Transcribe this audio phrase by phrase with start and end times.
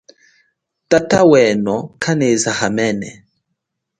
[0.89, 3.09] Tata weno kaneza hamene.